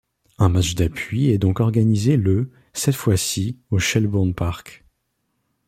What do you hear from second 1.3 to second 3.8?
donc organisé le cette fois-ci au